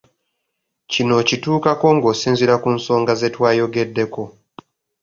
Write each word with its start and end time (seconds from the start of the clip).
Kino 0.91 1.13
okituukako 1.21 1.87
ng'osinziira 1.95 2.55
ku 2.63 2.69
nsonga 2.77 3.13
ze 3.19 3.29
twayogeddeko. 3.35 4.23